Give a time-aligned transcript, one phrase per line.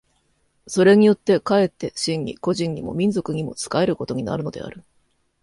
[0.65, 4.83] それによって却って真に個人にも民族にも仕えることになるのである。